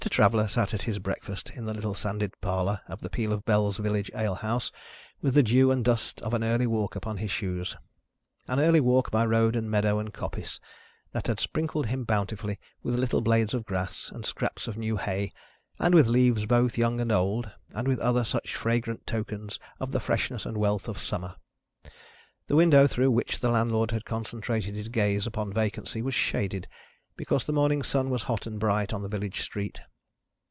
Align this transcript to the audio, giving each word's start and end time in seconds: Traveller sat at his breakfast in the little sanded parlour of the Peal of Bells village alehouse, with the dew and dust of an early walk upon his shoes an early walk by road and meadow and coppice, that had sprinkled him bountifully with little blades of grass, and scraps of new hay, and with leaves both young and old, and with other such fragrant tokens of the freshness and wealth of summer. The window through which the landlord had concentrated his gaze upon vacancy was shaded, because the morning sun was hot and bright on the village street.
Traveller 0.09 0.47
sat 0.47 0.73
at 0.73 0.81
his 0.81 0.97
breakfast 0.97 1.51
in 1.51 1.65
the 1.65 1.75
little 1.75 1.93
sanded 1.93 2.33
parlour 2.41 2.81
of 2.87 3.01
the 3.01 3.09
Peal 3.09 3.31
of 3.31 3.45
Bells 3.45 3.77
village 3.77 4.09
alehouse, 4.15 4.71
with 5.21 5.35
the 5.35 5.43
dew 5.43 5.69
and 5.71 5.85
dust 5.85 6.21
of 6.23 6.33
an 6.33 6.43
early 6.43 6.65
walk 6.67 6.95
upon 6.95 7.17
his 7.17 7.29
shoes 7.29 7.77
an 8.47 8.59
early 8.59 8.79
walk 8.81 9.11
by 9.11 9.23
road 9.23 9.55
and 9.55 9.69
meadow 9.69 9.99
and 9.99 10.11
coppice, 10.11 10.59
that 11.13 11.27
had 11.27 11.39
sprinkled 11.39 11.85
him 11.85 12.03
bountifully 12.03 12.59
with 12.81 12.95
little 12.97 13.21
blades 13.21 13.53
of 13.53 13.63
grass, 13.63 14.09
and 14.13 14.25
scraps 14.25 14.67
of 14.67 14.75
new 14.75 14.97
hay, 14.97 15.31
and 15.79 15.93
with 15.95 16.07
leaves 16.07 16.45
both 16.47 16.77
young 16.79 16.99
and 16.99 17.11
old, 17.11 17.49
and 17.71 17.87
with 17.87 17.99
other 17.99 18.23
such 18.23 18.55
fragrant 18.55 19.05
tokens 19.07 19.59
of 19.79 19.91
the 19.91 19.99
freshness 19.99 20.45
and 20.47 20.57
wealth 20.57 20.87
of 20.89 20.97
summer. 20.97 21.35
The 22.47 22.57
window 22.57 22.85
through 22.87 23.11
which 23.11 23.39
the 23.39 23.49
landlord 23.51 23.91
had 23.91 24.03
concentrated 24.03 24.73
his 24.75 24.89
gaze 24.89 25.25
upon 25.27 25.53
vacancy 25.53 26.01
was 26.01 26.15
shaded, 26.15 26.67
because 27.15 27.45
the 27.45 27.53
morning 27.53 27.83
sun 27.83 28.09
was 28.09 28.23
hot 28.23 28.45
and 28.47 28.59
bright 28.59 28.93
on 28.93 29.03
the 29.03 29.09
village 29.09 29.41
street. 29.41 29.79